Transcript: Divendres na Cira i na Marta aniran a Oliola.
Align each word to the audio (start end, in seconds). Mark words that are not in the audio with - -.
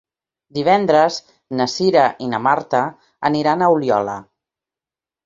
Divendres 0.57 1.17
na 1.59 1.67
Cira 1.73 2.05
i 2.29 2.29
na 2.31 2.39
Marta 2.47 2.81
aniran 3.31 3.63
a 3.63 3.69
Oliola. 3.75 4.17